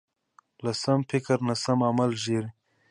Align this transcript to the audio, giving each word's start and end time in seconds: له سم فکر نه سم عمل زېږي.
له 0.63 0.71
سم 0.83 0.99
فکر 1.11 1.37
نه 1.47 1.55
سم 1.63 1.79
عمل 1.89 2.11
زېږي. 2.23 2.49